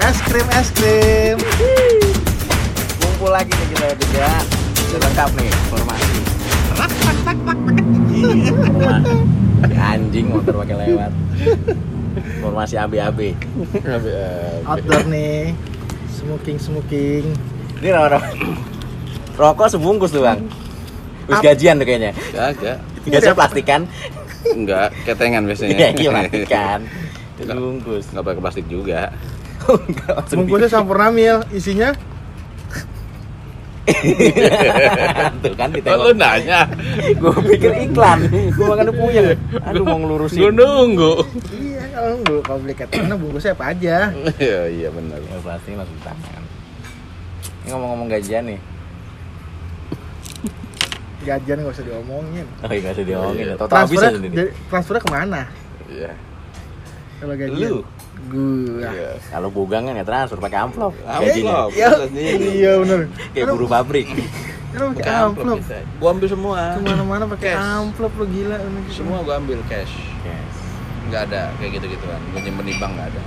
[0.00, 1.36] Es krim, es krim.
[3.02, 4.30] Kumpul lagi nih kita juga.
[4.88, 6.16] Sudah lengkap nih formasi.
[9.76, 11.12] Anjing motor pakai lewat.
[12.42, 13.20] Formasi AB-AB.
[14.66, 15.54] Outdoor nih.
[16.14, 17.24] Smoking, smoking.
[17.80, 18.20] Ini rawa
[19.40, 20.42] Rokok sebungkus tuh bang.
[21.26, 22.12] Terus gajian tuh kayaknya.
[22.34, 22.78] Kagak.
[23.08, 23.80] Biasanya plastikan.
[24.52, 25.76] Enggak, ketengan biasanya.
[25.76, 26.80] Iya, iya plastikan.
[27.42, 28.04] Dibungkus.
[28.10, 29.12] Enggak pakai plastik juga.
[29.88, 31.40] Enggak, langsung Bungkusnya sampurna mil.
[31.50, 31.90] Isinya
[35.42, 36.64] tuh kan Oh, lu nanya.
[37.12, 38.22] Gue pikir iklan.
[38.28, 39.36] Gue makan puyeng.
[39.60, 40.38] Aduh mau ngelurusin.
[40.38, 41.12] Gue nunggu.
[41.52, 44.14] Iya, kalau lu kalau beli ketengan bungkusnya apa aja?
[44.38, 45.18] Iya, iya benar.
[45.18, 46.42] Ya, langsung di tangan.
[47.60, 48.60] Ini ngomong-ngomong gajian nih.
[51.26, 52.46] Gajian nggak usah diomongin.
[52.62, 53.42] Oh iya nggak usah diomongin.
[53.42, 53.50] Iya.
[53.50, 53.56] ya.
[53.58, 54.34] Total bisa Transfernya, sendiri.
[54.38, 55.40] jadi- transfernya ke mana?
[55.90, 56.10] Iya.
[57.20, 57.70] Kalau gajian?
[57.70, 57.76] Lu.
[58.26, 58.84] Gua.
[58.86, 59.10] Iya.
[59.26, 60.92] Kalau bugang kan ya transfer pakai amplop.
[61.02, 61.20] Amplop.
[61.22, 61.58] Gajinya.
[61.72, 62.46] Ya, Sendiri.
[62.54, 63.00] iya bener.
[63.30, 64.08] Kayak Lu- buru pabrik.
[64.70, 65.58] Lu pakai amplop.
[65.96, 66.58] Gua ambil semua.
[66.74, 67.64] Ke mana-mana pakai Cash.
[67.76, 68.56] amplop lu gila.
[68.88, 69.92] Semua gua ambil cash.
[70.22, 70.52] Yes.
[71.04, 72.20] Enggak ada kayak gitu-gituan.
[72.30, 73.22] Gua nyimpen di bank enggak ada.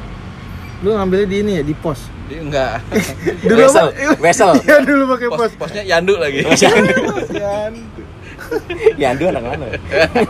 [0.79, 1.99] Lu ngambilnya di ini ya di pos.
[2.25, 2.79] Di enggak.
[3.47, 3.87] Dulu Wesel,
[4.19, 4.51] wesel.
[4.63, 5.51] Iya dulu pakai Pos, pos.
[5.59, 6.41] posnya yandu lagi.
[6.41, 6.49] Yandu.
[6.49, 6.83] Kasihan.
[7.43, 8.02] Yandu
[9.33, 9.65] anak mana?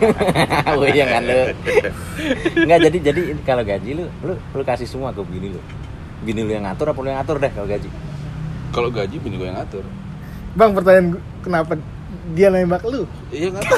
[0.78, 1.54] Oh iya Yandu.
[2.58, 5.62] Enggak jadi jadi kalau gaji lu lu lu kasih semua ke bini lu.
[6.24, 7.90] Bini lu yang ngatur apa lu yang ngatur deh kalau gaji?
[8.74, 9.84] Kalau gaji bini gua yang ngatur.
[10.54, 11.78] Bang pertanyaan kenapa
[12.34, 13.04] dia nembak lu?
[13.34, 13.78] Iya nggak tahu.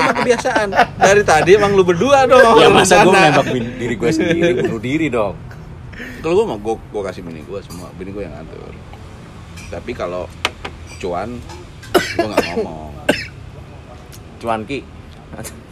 [0.00, 0.68] Emang kebiasaan.
[0.98, 2.58] Dari tadi emang lu berdua dong.
[2.58, 3.46] ya masa gue nembak
[3.78, 5.36] diri gue sendiri bunuh diri dong.
[6.22, 8.72] Kalau gua mau gua, gua kasih bini gua semua, bini gua yang ngatur.
[9.68, 10.24] Tapi kalau
[11.02, 11.36] cuan
[12.16, 12.90] gua nggak ngomong.
[14.42, 14.78] Cuan ki.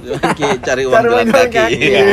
[0.01, 1.51] Cuman ki cari uang jalan kaki.
[1.51, 1.75] kaki.
[1.77, 2.05] Iya.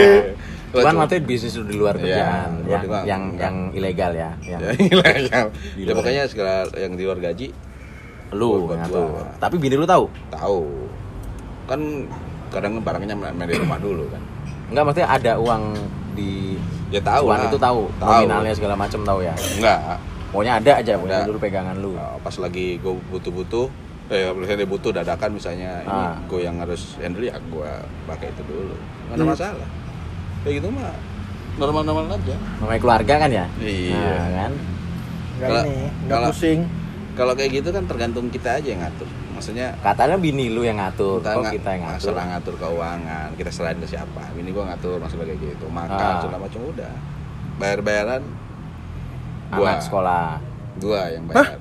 [0.68, 3.06] Kalau Cuan cuan- maksudnya bisnis di luar Iya, kerjaan luar yang kerjaan.
[3.06, 5.46] yang yang ilegal ya, yang Ya, ilegal.
[5.78, 7.48] Ya pokoknya segala yang di luar gaji
[8.30, 9.24] lu yang ngatur.
[9.38, 10.12] Tapi bini lu tahu?
[10.28, 10.60] tahu.
[11.66, 11.80] Kan
[12.50, 14.20] kadang barangnya main di rumah dulu kan.
[14.68, 15.64] Enggak maksudnya ada uang
[16.14, 17.48] di Ya tahu Cuan lah.
[17.48, 18.08] itu tahu, Tahu.
[18.10, 19.36] nominalnya segala macam tahu ya.
[19.56, 19.80] Enggak.
[20.28, 21.92] Pokoknya ada aja, pokoknya dulu pegangan lu.
[21.94, 23.68] Nah, pas lagi gue butuh-butuh
[24.08, 26.16] eh misalnya dia butuh dadakan misalnya ini Ah.
[26.24, 27.72] gue yang harus handle ya gue
[28.06, 29.32] pakai itu dulu nggak ada Hmm.
[29.32, 29.70] masalah
[30.42, 30.96] kayak gitu mah
[31.58, 33.46] normal-normal aja Namanya keluarga kan ya?
[33.58, 33.98] Iya.
[33.98, 34.52] Nah, kan?
[35.38, 36.60] Kalau- ini, enggak kalau- pusing.
[37.14, 41.18] kalau kayak gitu kan tergantung kita aja yang ngatur maksudnya Katanya bini lu yang ngatur,
[41.20, 42.10] kita kok nggak kita yang ngatur.
[42.10, 46.18] masalah ngatur keuangan kita selain ke siapa ini gue ngatur masalah kayak gitu makan Ah.
[46.18, 46.92] segala macam udah
[47.58, 48.24] bayar bayaran
[49.48, 50.28] Anak gua sekolah.
[50.78, 51.58] gua yang bayar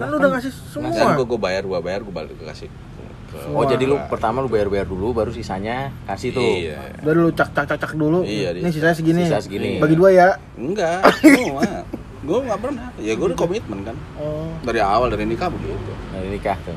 [0.00, 1.12] Kan lu udah ngasih Nah, kan semua.
[1.14, 4.48] gue gue bayar gue bayar gue balik ke kasih ke- Oh, jadi lu pertama lu
[4.48, 6.42] bayar-bayar dulu baru sisanya kasih tuh.
[6.42, 8.24] iya Baru lu cak cak cak cak dulu.
[8.24, 9.22] Iya, Ini dia- sisanya segini.
[9.22, 9.78] Sisa segini.
[9.78, 10.28] Bagi dua ya.
[10.54, 11.86] Enggak, semua.
[12.20, 12.86] gue nggak pernah.
[12.98, 15.92] Ya gue udah komitmen kan Oh, dari awal dari nikah begitu.
[16.10, 16.74] Dari nikah tuh.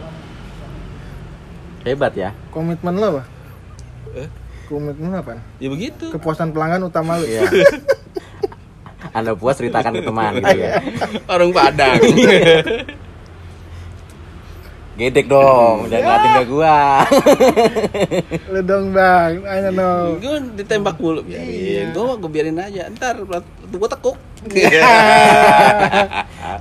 [1.83, 2.31] Hebat ya.
[2.47, 3.23] komitmen lo apa?
[4.15, 4.29] Eh?
[4.65, 5.41] Komitmen apa?
[5.57, 6.07] Ya begitu.
[6.09, 7.25] Kepuasan pelanggan utama lu.
[7.25, 7.43] Iya.
[9.11, 10.79] Anda puas ceritakan ke teman gitu ya.
[11.27, 11.97] Orang Padang.
[14.93, 16.77] Gedek dong, jangan ngeliatin ke gua.
[18.53, 20.21] Lu dong bang, ayo no.
[20.21, 21.89] gue ditembak mulu biarin.
[21.89, 22.93] Gue gue biarin aja.
[22.93, 24.13] Ntar gue tekuk.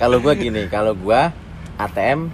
[0.00, 1.28] kalau gua gini, kalau gua
[1.76, 2.32] ATM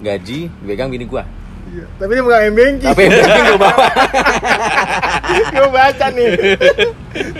[0.00, 1.28] gaji dipegang bini gua.
[1.68, 1.84] Iya.
[2.00, 2.88] Tapi dia bukan M-Banking.
[2.96, 3.88] Tapi penting gua bawa.
[5.52, 6.30] Gue baca nih.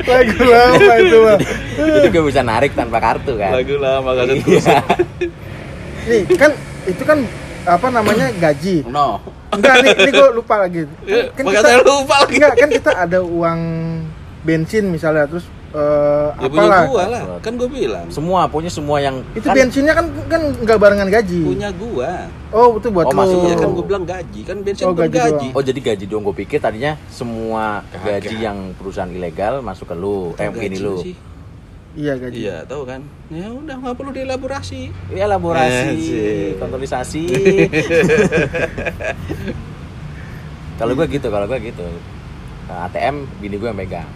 [0.02, 1.38] Lagu lama itu mah.
[1.78, 3.56] Jadi gua bisa narik tanpa kartu kan.
[3.56, 4.78] Lagu lama gak Iya.
[6.10, 6.50] Nih kan
[6.90, 7.22] itu kan
[7.66, 8.86] apa namanya gaji.
[8.86, 9.18] No.
[9.48, 10.82] Enggak nih, ini gue lupa lagi.
[11.04, 12.34] Eh, Kan Makanya saya lupa lagi.
[12.34, 13.60] Enggak kan kita ada uang
[14.42, 16.82] bensin misalnya terus eh Ya punya apalah.
[16.86, 17.22] gua lah.
[17.40, 18.06] Kan gue bilang.
[18.08, 21.42] Semua, pokoknya semua yang Itu kan- bensinnya kan kan enggak barengan gaji.
[21.44, 22.30] Punya gua.
[22.48, 23.18] Oh, itu buat Oh, lu.
[23.18, 24.40] maksudnya Ya kan gue bilang gaji.
[24.42, 25.46] Kan bensin Oh, bukan gaji gaji.
[25.46, 25.52] doang.
[25.52, 28.22] Oh jadi gaji dong gue pikir tadinya semua Kagak.
[28.22, 30.96] gaji yang perusahaan ilegal masuk ke lu, eh Gaji lu.
[31.02, 31.14] sih.
[31.96, 32.38] Iya gaji.
[32.38, 33.00] Iya, tahu kan?
[33.32, 34.92] Ya udah nggak perlu dielaborasi.
[35.08, 36.12] Iya elaborasi,
[36.60, 37.24] kontrolisasi.
[40.78, 41.86] kalau gue gitu, kalau gue gitu.
[42.68, 44.08] Nah, ATM bini gue yang megang.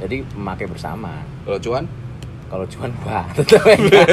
[0.00, 1.20] Jadi memakai bersama.
[1.44, 1.84] Kalau cuan?
[2.48, 4.08] Kalau cuman gua tetap megang.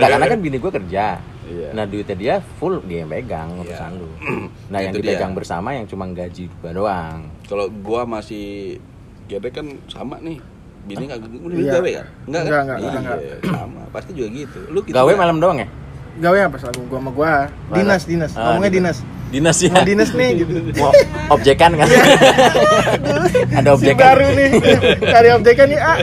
[0.00, 1.06] Nah, karena kan bini gue kerja.
[1.42, 1.68] Iya.
[1.74, 3.98] Nah duitnya dia full dia yang pegang urusan Iya.
[3.98, 4.08] lu.
[4.72, 5.36] Nah yang Itu dipegang dia.
[5.36, 7.18] bersama yang cuma gaji gua doang.
[7.44, 8.78] Kalau gua masih
[9.26, 10.38] gede kan sama nih.
[10.82, 11.72] Bini kagak udah Iya.
[11.72, 12.06] gawe kan?
[12.26, 12.50] Enggak kan?
[12.50, 13.18] Enggak, enggak, iya, enggak.
[13.46, 13.80] sama.
[13.88, 14.58] Pasti juga gitu.
[14.66, 15.20] Lu gitu Gawe nggak?
[15.20, 15.68] malam doang ya?
[16.12, 17.32] Gawe apa selalu gua sama gua?
[17.72, 18.30] Dinas, dinas.
[18.34, 18.96] Ah, Ngomongnya dinas.
[19.32, 19.70] Dinas ya.
[19.70, 20.52] Mau dinas nih gitu.
[20.82, 20.92] Mau
[21.30, 21.88] objekan kan?
[23.58, 24.02] Ada Si objekan.
[24.04, 24.50] baru nih.
[25.00, 25.96] Cari objekan nih, ah.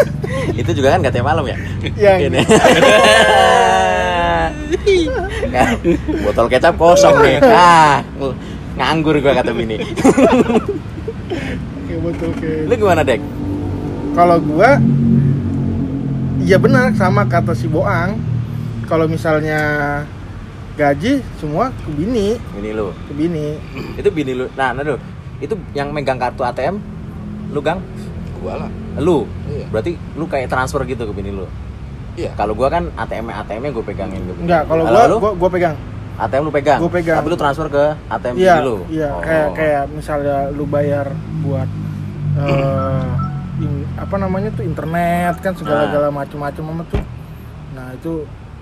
[0.60, 1.56] Itu juga kan gak tiap malam ya?
[1.94, 2.40] Yang Ini.
[5.50, 5.68] Nah,
[6.24, 7.38] Botol kecap kosong nih.
[7.44, 8.02] Ah,
[8.74, 9.78] nganggur gua kata bini.
[11.84, 12.66] Kayak betul kayak.
[12.66, 13.20] Lu gimana, Dek?
[14.14, 14.78] Kalau gua
[16.38, 18.20] Iya benar sama kata si Boang.
[18.84, 19.58] Kalau misalnya
[20.74, 22.92] gaji semua ke bini, Bini lu.
[23.08, 23.56] ke bini.
[23.96, 24.44] Itu bini lu.
[24.52, 25.00] Nah, nah lu.
[25.40, 26.76] Itu yang megang kartu ATM
[27.48, 27.80] lu Gang?
[28.36, 28.70] Gua lah.
[28.98, 29.24] Lu.
[29.48, 29.72] Iya.
[29.72, 31.48] Berarti lu kayak transfer gitu ke bini lu.
[32.14, 32.36] Iya.
[32.36, 34.44] Kalau gua kan ATM ATM-nya gue pegangin ke bini.
[34.44, 35.74] Enggak, kalau gua, lu gua gua pegang.
[36.14, 36.78] ATM lu pegang.
[36.78, 37.16] Gua pegang.
[37.18, 38.76] Tapi lu transfer ke ATM Iya, bini lu.
[38.92, 39.22] iya Oh.
[39.22, 41.08] kayak kayak misalnya lu bayar
[41.40, 41.68] buat
[42.36, 43.08] eh,
[43.56, 46.14] in- apa namanya tuh internet kan segala-gala Ah.
[46.14, 47.02] macam-macam sama tuh.
[47.72, 48.12] Nah, itu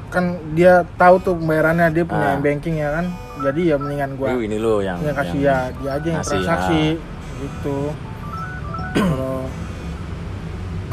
[0.09, 2.41] kan dia tahu tuh pembayarannya dia punya Ah.
[2.41, 3.07] banking ya kan.
[3.41, 6.17] Jadi ya mendingan gua Lu ini lu yang yang kasih yang- ya dia aja yang
[6.21, 6.83] ngasih, transaksi
[7.41, 7.79] gitu.
[8.93, 9.37] Kalau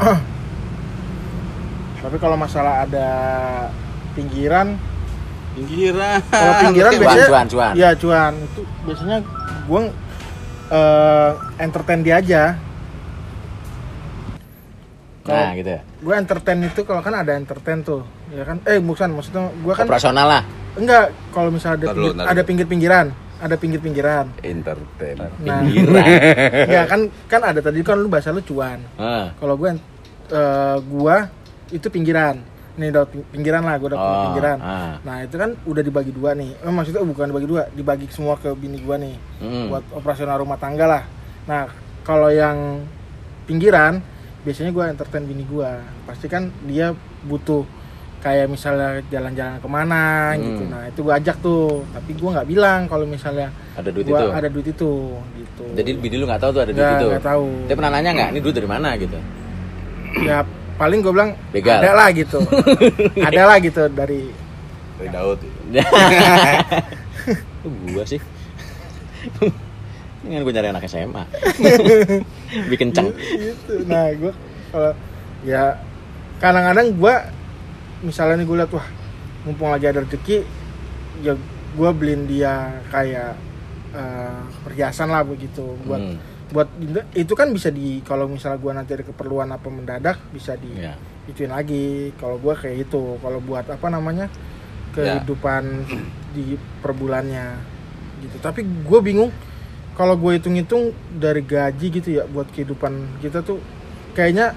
[2.00, 3.08] tapi kalau masalah ada
[4.14, 4.80] pinggiran
[5.50, 6.22] Pinggiran.
[6.30, 7.72] Kalau pinggiran Cuan, biasanya cuan, cuan.
[7.74, 9.16] Iya cuan itu biasanya
[9.66, 9.80] gue
[10.70, 12.42] eh entertain dia aja.
[15.22, 15.80] Nah, gitu ya.
[16.00, 18.56] Gue entertain itu kalau kan ada entertain tuh, ya kan?
[18.64, 20.42] Eh bukan maksudnya gue kan Operasional lah.
[20.72, 23.06] enggak kalau misalnya ada Ntar pinggir, ntar ada pinggir-pinggiran,
[23.38, 24.26] ada pinggir-pinggiran.
[24.40, 25.16] Entertain.
[25.18, 26.04] Nah, Pinggiran.
[26.78, 28.80] ya kan kan ada tadi kan lu bahasa lu cuan.
[28.96, 29.34] Ah.
[29.34, 29.76] Kalau gue
[30.30, 31.28] eh gua
[31.68, 32.40] itu pinggiran.
[32.74, 34.58] Nih dapat ping- pinggiran lah, gue dapat Oh, pinggiran.
[34.58, 34.94] ah.
[35.02, 36.54] Nah itu kan udah dibagi dua nih.
[36.56, 39.14] Eh, maksudnya bukan dibagi dua, dibagi semua ke bini gua nih.
[39.38, 39.68] Mm.
[39.68, 41.02] buat operasional rumah tangga lah.
[41.44, 41.66] Nah,
[42.00, 42.86] kalau yang
[43.44, 44.00] pinggiran
[44.40, 45.78] biasanya gua entertain bini gua.
[46.04, 46.90] Pasti kan dia
[47.22, 47.62] butuh
[48.20, 50.38] kayak misalnya jalan-jalan ke mana Hmm.
[50.38, 50.62] gitu.
[50.66, 51.82] Nah, itu gua ajak tuh.
[51.88, 54.26] Tapi gua nggak bilang kalau misalnya Ada duit gua itu.
[54.30, 54.90] ada duit itu
[55.34, 55.62] gitu.
[55.72, 57.06] Jadi bini lu nggak tahu tuh ada duit itu.
[57.10, 57.44] nggak tahu.
[57.64, 58.28] Dia pernah nanya nggak?
[58.30, 59.18] Ini duit dari mana gitu?
[60.20, 60.42] ya
[60.74, 61.78] paling gua bilang Begal.
[61.78, 62.38] ada lah gitu.
[63.30, 64.20] ada lah gitu dari
[64.96, 65.38] Dari Daud.
[67.94, 68.20] Gua sih.
[70.20, 71.24] Ini gue nyari anak SMA.
[72.70, 73.08] Bikin kenceng.
[73.16, 73.72] gitu.
[73.84, 74.32] Nah, gua
[74.70, 74.92] kalau
[75.40, 75.62] ya
[76.36, 77.14] kadang-kadang gua
[78.00, 78.86] misalnya nih gue liat wah
[79.42, 80.44] mumpung lagi ada rezeki
[81.20, 81.32] ya
[81.72, 82.52] gua beliin dia
[82.88, 83.32] kayak
[83.90, 86.16] eh, perhiasan lah begitu buat Hmm.
[86.50, 86.68] buat
[87.12, 90.94] itu kan bisa di kalau misalnya gua nanti ada keperluan apa mendadak bisa di Iya.
[91.26, 94.26] ituin lagi kalau gua kayak itu kalau buat apa namanya
[94.90, 95.16] Ya.
[95.16, 95.86] kehidupan
[96.30, 97.54] di per bulannya
[98.20, 99.30] gitu tapi gue bingung
[99.94, 103.60] kalau gue hitung-hitung dari gaji gitu ya buat kehidupan kita tuh
[104.12, 104.56] kayaknya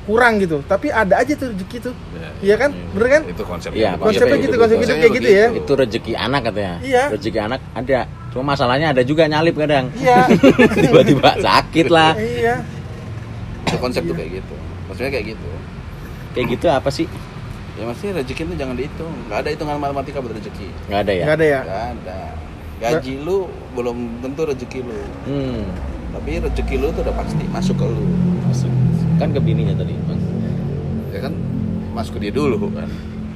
[0.00, 1.94] kurang gitu tapi ada aja tuh rezeki tuh
[2.40, 3.78] iya kan bener kan Itu konsepnya.
[3.78, 4.04] Iya, begitu.
[4.08, 6.74] konsepnya begitu, gitu konsep hidup konsepnya kayak gitu ya Itu rezeki anak katanya.
[6.80, 7.04] Iya.
[7.12, 8.00] Rezeki anak ada.
[8.30, 9.86] Cuma masalahnya ada juga nyalip kadang.
[9.94, 10.24] iya
[10.88, 12.12] Tiba-tiba sakit lah.
[12.16, 12.64] iya
[13.68, 14.54] Itu konsep tuh kayak gitu.
[14.88, 15.48] Maksudnya kayak gitu.
[16.32, 17.06] Kayak gitu apa sih?
[17.78, 19.12] Ya maksudnya rezeki itu jangan dihitung.
[19.28, 20.68] Nggak ada hitungan matematika buat rezeki.
[20.88, 21.24] Nggak ada ya?
[21.28, 22.20] nggak ada ya Nggak ada.
[22.80, 23.44] Gaji lu
[23.76, 24.96] belum tentu rezeki lu.
[25.28, 25.68] Hmm.
[26.16, 28.04] Tapi rezeki lu tuh udah pasti masuk ke lu.
[28.48, 28.72] Masuk.
[29.20, 29.92] Kan ke bininya tadi.
[30.08, 30.20] Bang.
[31.12, 31.36] Ya kan
[31.92, 32.88] masuk ke dia dulu kan.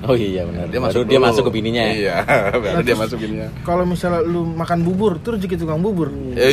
[0.11, 0.67] Oh iya benar.
[0.67, 1.25] Dia Baru masuk dia dulu.
[1.25, 1.85] masuk ke bininya.
[1.87, 2.15] Iya,
[2.63, 3.49] baru dia masuk bininya.
[3.63, 6.53] kalau misalnya lu makan bubur tuh rezeki tukang bubur Eh,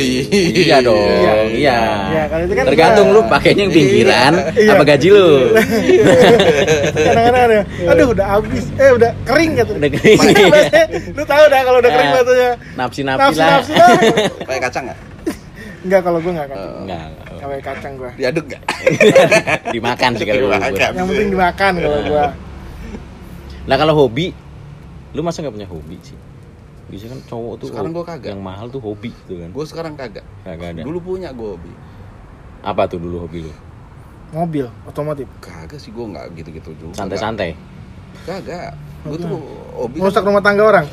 [0.58, 0.96] Iya dong.
[0.96, 1.32] Iya.
[1.52, 1.78] Iya.
[2.08, 3.18] Iya, kalau itu kan Tergantung enggak.
[3.18, 4.70] lu pakainya yang pinggiran Iya.
[4.72, 5.28] apa gaji lu.
[6.94, 10.18] kadang-kadang ada aduh udah habis eh udah kering gitu Udah kering.
[11.12, 13.48] Lu tahu dah kalau udah kering Eh, batunya Napsi-napsi lah.
[13.58, 13.88] nafsu lah
[14.42, 14.98] Pakai kacang nggak?
[15.82, 16.72] enggak kalau gue enggak kacang.
[16.80, 17.06] Enggak.
[17.32, 18.62] Nggak pakai kacang gue Diaduk nggak?
[19.72, 20.40] Dimakan sih kalau
[20.78, 22.24] yang penting dimakan kalau gue
[23.62, 24.30] Nah kalau hobi,
[25.12, 26.16] lu masa nggak punya hobi sih?
[26.90, 28.30] Biasanya kan cowok tuh Sekarang gua kagak.
[28.34, 29.48] yang mahal tuh hobi tuh kan.
[29.48, 30.26] Gue sekarang kagak.
[30.42, 30.82] Kagak ada.
[30.82, 31.72] Dulu punya gue hobi.
[32.60, 33.52] Apa tuh dulu hobi lu?
[34.32, 36.96] mobil otomotif Kagak sih gue nggak gitu-gitu juga.
[36.96, 37.52] Santai-santai.
[38.24, 38.72] Kagak.
[39.04, 39.28] Gue tuh
[39.76, 39.96] hobi.
[40.00, 40.84] merusak rumah tangga orang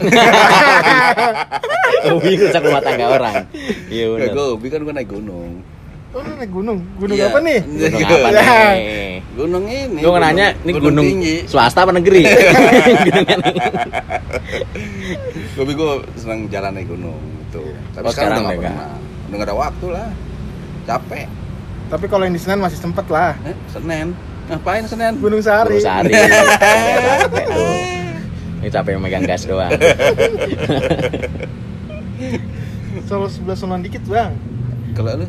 [2.09, 3.35] hobi rusak rumah tangga orang.
[3.89, 4.35] Iya Gue benar.
[4.53, 5.61] hobi kan gue naik gunung.
[6.09, 7.29] Oh lu naik gunung gunung Iya.
[7.29, 8.41] apa nih Gunung apa Ya.
[8.73, 9.07] nih?
[9.29, 10.01] Gunung ini.
[10.01, 11.35] Gue nanya, ini gunung, tinggi.
[11.45, 12.27] swasta apa negeri?
[15.55, 17.63] Hobi gue senang jalan naik gunung gitu.
[17.93, 18.75] Tapi Oh, sekarang sekarang, udah nggak nggak?
[18.75, 18.97] pernah.
[19.21, 20.09] Udah nggak ada waktu lah.
[20.85, 21.27] Capek.
[21.87, 24.13] tapi kalau yang di Senen masih sempet lah Eh, Senin.
[24.45, 25.13] Ngapain Senin?
[25.17, 26.13] Gunung Sahari Gunung Sari.
[26.13, 27.73] Capek tuh.
[28.59, 29.71] Ini capek yang megang gas doang.
[33.03, 34.35] solo sebelah sonon dikit bang
[34.91, 35.25] Kalau lu?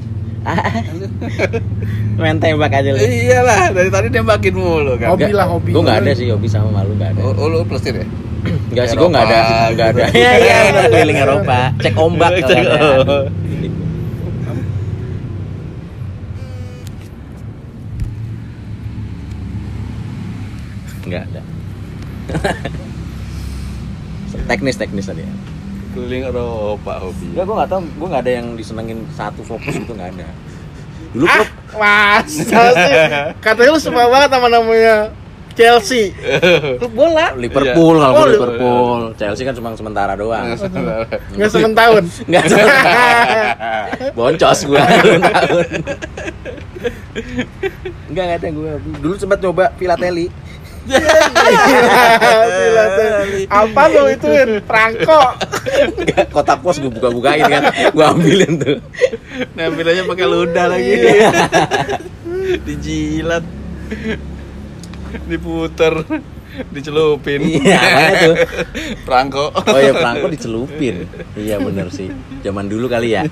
[2.16, 2.98] Main tembak aja lu.
[3.00, 5.12] Iyalah, dari tadi nembakin mulu kan.
[5.12, 5.70] Hobi lah, hobi.
[5.76, 7.20] Gue nggak ada sih hobi sama malu nggak ada.
[7.20, 8.06] Oh, oh, lu plesir ya?
[8.72, 9.40] Enggak sih, gue nggak ada,
[9.76, 10.04] nggak ada.
[10.16, 10.56] Iya iya,
[10.88, 12.30] keliling Eropa, cek ombak.
[12.40, 13.28] Cek ombak.
[21.04, 21.42] Enggak ada.
[24.48, 25.32] teknis teknis tadi ya.
[25.90, 27.26] Keliling Eropa hobi.
[27.34, 30.26] Enggak, gue nggak tahu, gue nggak ada yang disenengin satu fokus itu nggak ada.
[31.10, 32.94] Dulu Ah, klub masa sih?
[33.42, 35.10] Katanya lu suka banget sama namanya
[35.58, 36.14] Chelsea.
[36.78, 37.34] Klub bola.
[37.34, 40.54] Liverpool kalau Oh, Liverpool, Chelsea kan cuma sementara doang.
[41.34, 42.04] Nggak sementahun.
[42.30, 42.44] Enggak
[44.16, 45.20] Boncos gua tahun.
[48.10, 48.72] Enggak enggak ada gua.
[49.02, 50.30] Dulu sempat coba Philateli.
[53.50, 54.64] Apa lo ituin?
[54.64, 55.20] Perangko.
[56.32, 57.62] Kotak pos gua buka-bukain kan.
[57.92, 58.76] Gua ambilin tuh.
[59.54, 60.92] Nampilannya pakai ludah lagi.
[62.64, 63.44] Dijilat.
[65.28, 65.94] Diputer.
[66.74, 67.40] Dicelupin.
[67.46, 67.80] Iya,
[68.26, 68.36] tuh.
[69.06, 69.54] Perangko.
[69.54, 71.06] Oh iya, perangko dicelupin.
[71.38, 72.10] Iya bener sih.
[72.42, 73.22] Zaman dulu kali ya.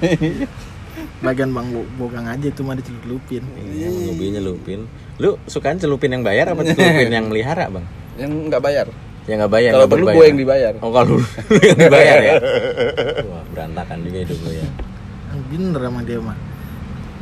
[1.19, 3.43] Bagian Bang Bo- Bogang aja itu mah dicelupin.
[3.75, 4.87] Iya, hobinya celupin.
[5.19, 7.83] Lu sukanya celupin yang bayar apa celupin yang melihara, Bang?
[8.15, 8.87] Yang nggak bayar.
[9.27, 9.71] Yang nggak bayar.
[9.75, 10.73] Kalau perlu gue yang dibayar.
[10.79, 12.35] Oh, kalau lu yang dibayar ya.
[13.31, 14.67] Wah, berantakan juga hidup lu ya.
[15.51, 16.39] Bener sama dia mah.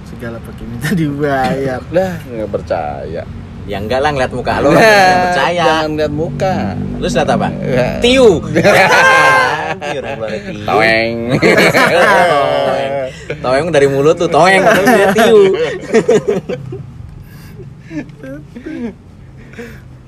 [0.07, 1.81] Segala pakai minta dibayar.
[1.97, 3.23] Lah, nggak percaya.
[3.67, 5.65] Ya enggak lah ngeliat muka lu, Nah, yang percaya.
[5.67, 6.55] Jangan lihat muka.
[7.03, 7.49] Lu lihat apa?
[7.67, 7.99] Ya.
[7.99, 8.39] Tiu.
[9.91, 10.63] Tiu, orang keluar tiu.
[10.63, 11.17] Taweng.
[11.35, 12.93] Toeng.
[13.43, 14.63] Toeng dari mulut tuh, toeng.
[14.63, 15.41] Terus dia tiu.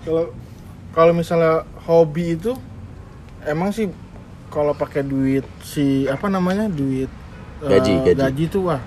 [0.09, 0.25] Kalau
[0.91, 1.53] kalau misalnya
[1.85, 2.57] hobi itu
[3.45, 3.93] emang sih
[4.49, 7.12] kalau pakai duit si apa namanya duit
[7.61, 8.17] eh, Gaji, gaji.
[8.17, 8.81] gaji tuh wah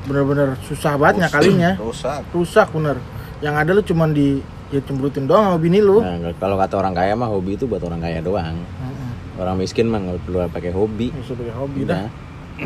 [0.00, 2.22] bener-bener susah banget nyakalinnya Rusak.
[2.30, 3.02] rusak bener
[3.40, 4.38] yang ada lu cuman di
[4.70, 7.82] ya cemberutin doang sama bini lu Nah, kalau kata orang kaya mah hobi itu buat
[7.82, 8.54] orang kaya doang.
[8.54, 9.10] Heeh.
[9.36, 11.10] Orang miskin mah nggak perlu pakai hobi.
[11.10, 12.06] Nggak usah pakai hobi dah Udah.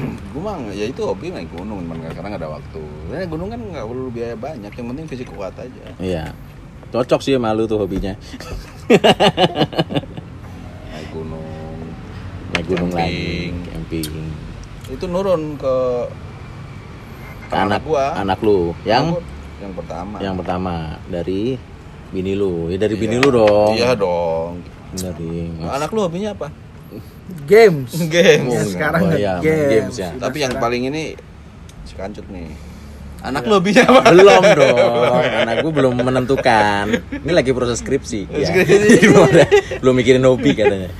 [0.05, 3.61] gue mah ya itu hobi naik gunung cuman karena nggak ada waktu naik gunung kan
[3.63, 6.35] nggak perlu biaya banyak yang penting fisik kuat aja Iya.
[6.95, 8.15] Cocok sih sama lu tuh hobinya.
[10.87, 11.43] naik gunung
[12.53, 13.53] Naik gunung lagi, Camping.
[13.67, 14.13] camping.
[14.87, 15.77] itu nurun ke
[17.45, 19.25] Ke anak gua anak lu yang Anak
[19.59, 20.75] yang pertama yang pertama
[21.07, 21.57] dari
[22.11, 22.69] bini lu.
[22.69, 23.75] Ya dari bini lu dong.
[23.75, 26.53] iya dong Dari anak lu hobinya apa
[27.43, 29.71] games game Ya, sekarang Oh, iya, main games.
[29.73, 30.11] games ya.
[30.15, 31.03] Tapi yang sekarang- paling ini
[31.83, 32.53] si kancut nih
[33.25, 34.01] anak lu hobinya apa?
[34.13, 34.77] Belum dong
[35.25, 36.85] anak gue belum menentukan.
[37.25, 38.29] Ini lagi proses skripsi.
[38.29, 38.53] Ya.
[39.03, 39.51] belum, ada-
[39.81, 40.93] belum mikirin hobi katanya.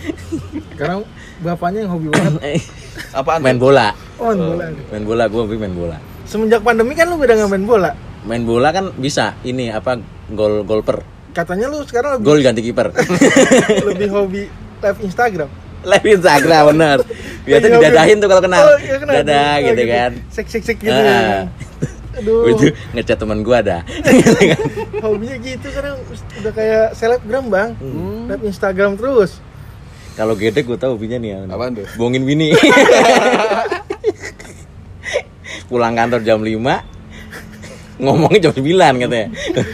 [0.75, 1.05] Karena
[1.39, 2.41] bapaknya yang hobi banget.
[3.19, 3.93] Apaan main bola.
[4.17, 4.65] Oh main bola.
[4.91, 5.97] Main bola gue hobi main bola.
[6.25, 7.91] Semenjak pandemi kan lu beda nggak main bola?
[8.25, 10.01] Main bola kan bisa ini apa
[10.33, 11.05] gol golper.
[11.31, 12.89] Katanya lu sekarang lebih, gol ganti kiper.
[13.91, 14.43] Lebih hobi
[14.81, 15.51] live Instagram.
[15.83, 16.99] Live Instagram bener.
[17.45, 18.63] Biasa Lebih hobi- didadahin tuh kalau kenal.
[18.65, 19.15] Oh, iya, kenal.
[19.21, 20.11] dadah Oh, gitu kan.
[20.31, 20.95] Sek sek sek gitu.
[20.95, 21.45] Ah.
[22.17, 22.47] Aduh.
[22.49, 23.83] Itu ngechat teman gue ada
[25.05, 25.99] hobinya gitu karena
[26.41, 27.71] udah kayak selebgram bang.
[27.77, 28.27] Hmm.
[28.27, 29.39] live Instagram terus.
[30.15, 31.87] Kalau gede gue tau hobinya nih ya Apaan tuh?
[31.95, 32.55] bohongin bini.
[35.65, 36.55] Pulang kantor jam 5
[37.97, 38.63] ngomongnya jam 9
[39.01, 39.29] katanya.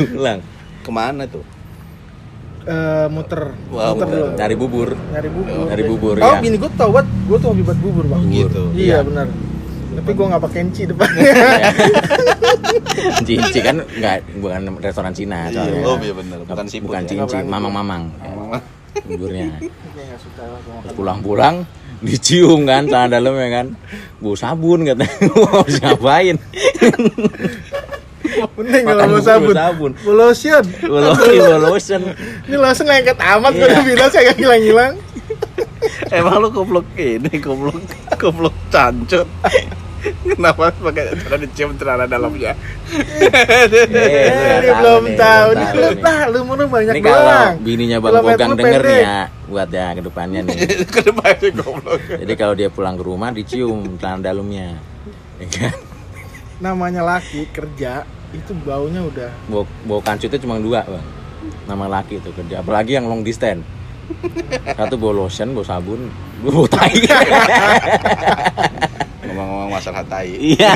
[0.08, 0.38] Pulang.
[0.80, 1.44] Ke mana tuh?
[2.62, 3.56] Eh, muter.
[3.68, 4.16] Wah, muter muter.
[4.22, 4.26] dulu.
[4.34, 4.88] Cari bubur.
[4.92, 5.64] Nyari bubur.
[5.66, 6.38] Nyari bubur, oh ya.
[6.38, 8.22] bini gue tau banget gue tuh hobi buat bubur bang.
[8.28, 8.62] Gitu.
[8.72, 8.98] Iya Iya.
[9.02, 9.26] benar
[10.00, 11.22] tapi gue nggak pakai enci depannya
[13.20, 15.80] Cinci kan nggak bukan restoran Cina Iya, soalnya.
[15.84, 17.06] oh iya bener, bukan siput bukan ya.
[17.06, 18.02] cinci, Nggak berani mamang-mamang.
[18.24, 18.48] Emang
[19.06, 19.46] Buburnya.
[19.60, 21.62] Gue Pulang-pulang
[22.06, 23.66] dicium kan celana dalamnya kan.
[24.18, 25.14] Bau sabun katanya.
[25.30, 26.36] Mau ngapain?
[28.56, 29.54] Mending kalau mau sabun.
[29.54, 29.92] sabun.
[30.00, 30.64] Mau lotion.
[30.80, 32.00] Bawa lotion.
[32.48, 33.72] Ini lotion lengket amat gue Iya.
[33.76, 34.92] udah bilang saya hilang-hilang.
[36.10, 37.78] Emang lu goblok ini, goblok
[38.16, 39.28] goblok cancut.
[40.00, 42.56] Kenapa pakai cara dicium celana dalamnya?
[42.90, 45.48] Eh, lu nggak Dia tahu belum tahu.
[45.76, 47.54] belum Ini tahu lu mau banyak Ini kalau doang.
[47.60, 49.18] bininya Bang Bogang denger nih ya
[49.50, 50.56] buat ya ke depannya nih.
[50.94, 52.00] Ke depannya goblok.
[52.06, 54.78] Jadi kalau dia pulang ke rumah dicium celana dalamnya.
[55.40, 55.74] Ya kan?
[56.60, 61.06] Namanya laki kerja itu baunya udah Bau, bau kancutnya cuma dua bang
[61.66, 63.64] Nama laki itu kerja Apalagi yang long distance
[64.76, 66.06] Satu bau lotion, bau sabun
[66.44, 66.94] bau tai
[69.30, 70.34] Ngomong-ngomong masalah tai.
[70.34, 70.70] Iya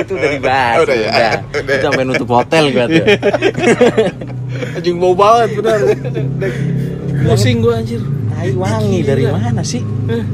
[0.00, 1.10] Itu udah dibahas Udah ya?
[1.52, 1.76] Udah.
[1.76, 3.04] Itu sampai nutup hotel gua tuh
[4.72, 5.78] Anjing bau banget benar.
[7.28, 8.00] Pusing gua anjir.
[8.32, 9.84] Tai wangi dari mana sih?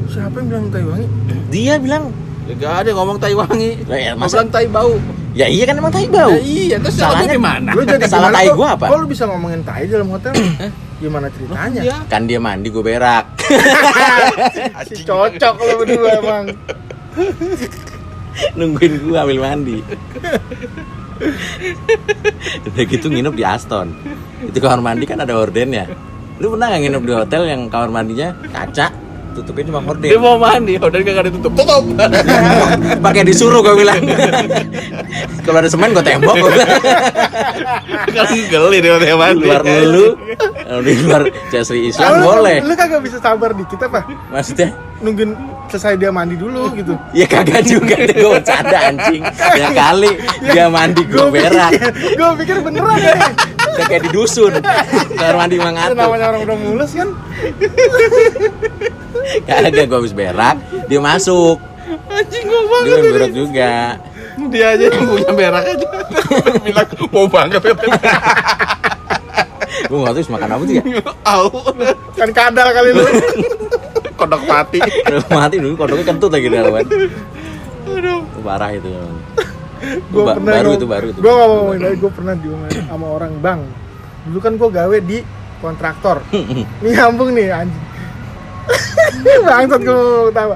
[0.07, 1.07] siapa yang bilang tai wangi?
[1.51, 2.11] Dia bilang
[2.43, 3.83] Ya gak ada ngomong tai wangi.
[3.87, 4.95] Lah ya, masa- bilang tai bau.
[5.33, 7.69] Ya iya kan emang tai bau Ya iya, terus Salahnya salahnya di mana?
[7.73, 8.85] Lu jadi Salah tai gua apa?
[8.85, 10.31] Kok lu bisa ngomongin tai dalam hotel?
[11.01, 11.81] Gimana ceritanya?
[11.83, 11.97] Iya.
[12.07, 13.25] Kan dia mandi gue berak
[14.87, 16.45] Si cocok lu berdua emang.
[18.57, 19.77] Nungguin gua ambil mandi
[22.67, 23.93] Udah gitu nginep di Aston.
[24.43, 25.87] Itu kamar mandi kan ada hordennya.
[26.41, 28.91] Lu pernah nggak nginep di hotel yang kamar mandinya kaca,
[29.33, 30.07] tutupnya cuma horden?
[30.07, 31.51] Dia mau mandi, udah kagak ditutup.
[31.57, 31.83] Tutup.
[33.05, 34.01] Pakai disuruh gue bilang.
[35.43, 36.35] Kalau ada semen gue tembok.
[36.37, 36.69] gua bilang.
[38.15, 39.45] kan geli dia mau Di mandi.
[39.45, 40.05] luar dulu,
[40.83, 42.57] di luar Chelsea Islam Lu- boleh.
[42.63, 44.05] Lu kagak bisa sabar dikit apa?
[44.31, 44.71] Maksudnya
[45.03, 45.35] Nungguin
[45.67, 46.95] selesai dia mandi dulu gitu.
[47.11, 49.19] Ya kagak juga deh gue bercanda anjing
[49.59, 50.11] Ya kali
[50.47, 53.15] dia mandi gue berak Gue pikir beneran ya.
[53.73, 54.53] Udah kayak di dusun
[55.17, 57.09] Kamar mandi Itu mangatur namanya orang udah mulus kan.
[59.49, 61.57] Kagak gue habis berak Dia masuk
[62.09, 62.93] Anjing Dia banget.
[62.93, 63.71] main berak juga
[64.49, 65.87] Dia aja yang punya berak aja.
[66.65, 67.61] Bilang mau banget.
[69.83, 70.83] Gue gak tau makan apa tuh ya
[71.25, 71.49] Au.
[72.17, 73.05] Kan kadal kali lu.
[74.17, 74.79] Kodok mati.
[74.81, 78.21] Udah mati dulu kodoknya kentut lagi dalam Aduh.
[78.43, 78.89] Parah itu
[80.09, 83.07] Gua Ba- pernah baru itu baru itu Gua gak mau ngomongin gua pernah diomelin sama
[83.09, 83.59] orang bang.
[84.23, 85.17] Dulu kan gua gawe di
[85.59, 86.17] kontraktor.
[86.81, 87.83] Ini nyambung nih anjing.
[89.47, 90.55] Bangsat gua ketawa.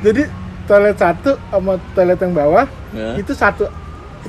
[0.00, 0.22] Jadi
[0.64, 3.18] toilet satu sama toilet yang bawah Ya.
[3.18, 3.66] itu satu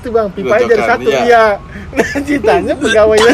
[0.05, 0.27] itu bang.
[0.37, 1.09] Pipanya dari Gocokan, satu.
[1.09, 1.25] iya.
[1.25, 1.45] iya.
[1.95, 3.31] Nah ceritanya pegawainya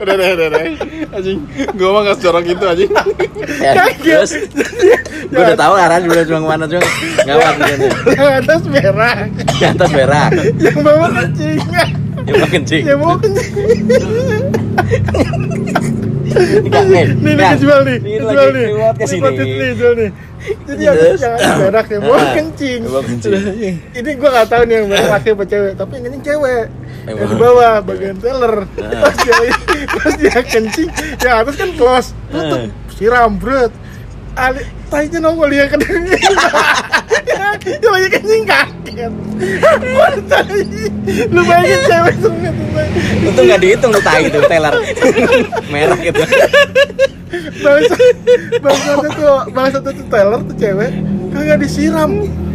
[0.00, 0.62] Udah, udah, udah, udah.
[1.12, 1.38] Anjing,
[1.76, 2.90] gua mah enggak secorok itu anjing.
[3.60, 4.32] Ya, Terus?
[5.28, 6.80] Gue udah tahu arahnya udah cuma ke mana cuma
[7.28, 10.30] Ngawat gitu yang atas merah Di atas berak.
[10.56, 11.60] Yang bawah kencing.
[12.24, 12.82] Yang mau kencing.
[12.88, 13.60] Yang bawah kencing
[16.30, 17.34] Enggak, nih nih
[17.82, 18.66] nih nih ini lagi nih.
[18.70, 19.20] lewat ke Ini sini.
[19.20, 20.10] podcast nih jual nih.
[20.40, 21.20] Jadi yang Terus?
[21.20, 21.34] yang
[21.90, 22.80] yang bawah Ah, kencing.
[23.92, 26.64] ini gua nggak tahu nih yang merah laki apa cewek tapi yang kencing cewek.
[27.00, 27.36] Yang di bawah.
[27.36, 29.00] bawah bagian teller Ah.
[29.02, 29.36] pas dia
[29.90, 32.08] pas dia kencing yang atas kan close.
[32.28, 32.68] Tutup Ah.
[32.90, 33.72] siram bret.
[34.32, 35.80] Ali, tainya nongol dia kan
[37.60, 39.12] dia lagi kencing kaget
[41.30, 42.32] lu bayangin cewek tuh
[43.20, 44.74] Itu nggak dihitung tuh tai itu teller
[45.68, 46.20] merah gitu.
[47.60, 47.94] bangsa
[48.58, 50.90] bangsa tuh bangsa tuh teller tuh cewek.
[51.30, 52.10] Kagak disiram.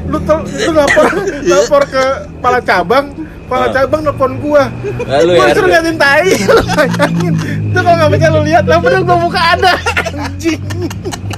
[0.05, 1.05] Lu tel, lu lapor
[1.43, 2.03] lapor ke
[2.37, 3.05] kepala cabang.
[3.45, 3.73] Kepala Ah.
[3.73, 4.63] cabang nelfon gua.
[5.05, 5.53] Lalu ya.
[5.53, 6.29] suruh liatin tai.
[6.45, 7.33] Lu bayangin.
[7.71, 9.73] Itu kalau nggak percaya lu lihat lah padahal gua buka ada?
[10.15, 10.59] Anjing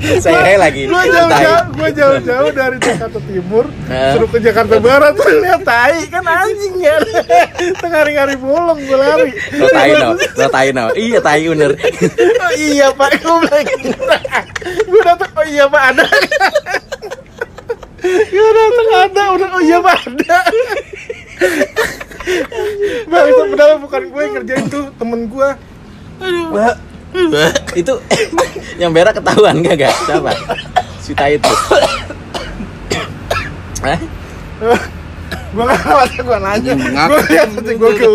[0.24, 0.86] Saya lagi.
[0.86, 1.10] gua tai.
[1.10, 4.14] jauh-jauh gua jauh-jauh dari Jakarta Timur Ah.
[4.14, 6.98] suruh ke Jakarta Barat tuh lihat tai kan anjing ya
[7.82, 10.86] tengah hari-hari bolong gua lari Lo tai no, lo tai no.
[10.92, 11.72] Iya tai bener.
[12.46, 13.66] oh iya pak gue bilang
[14.88, 16.06] gue datang oh iya pak ada
[18.08, 20.38] gue datang ada udah oh iya pak ada
[23.08, 25.50] bang itu padahal bukan gue yang kerjain tuh temen gue
[27.82, 27.94] itu
[28.82, 29.94] yang berak ketahuan gak gak?
[30.06, 30.32] Siapa?
[31.02, 31.50] Si tai itu.
[33.86, 34.00] Hah?
[35.48, 38.08] gue nggak tahu gue nanya gue lihat aja gue ke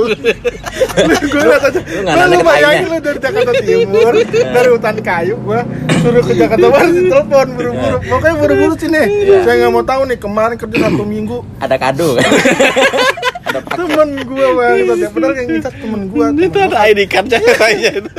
[1.26, 5.60] gue lihat aja Lu nggak lu, bayangin lu dari Jakarta Timur dari hutan kayu gue
[6.04, 9.38] suruh ke Jakarta Barat ditelepon buru-buru pokoknya buru-buru sini Iya.
[9.48, 12.14] saya nggak mau tahu nih kemarin kerja satu minggu Ada kado.
[13.52, 13.76] Ada paket.
[13.78, 18.10] temen gue bang ya padahal yang ngincar temen gue Itu ada ID card-nya katanya itu.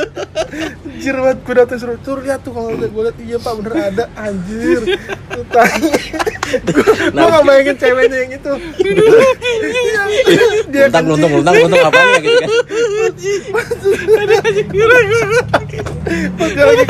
[0.94, 4.06] anjir banget gue datang suruh tur lihat tuh kalau gue lihat iya pak bener ada
[4.16, 4.96] anjir gue
[7.12, 7.26] Nah.
[7.26, 8.52] nggak bayangin ceweknya yang itu
[10.70, 12.50] dia Luntang luntung luntung luntung apa ya gitu kan.
[13.50, 13.68] pas
[16.46, 16.86] dia lagi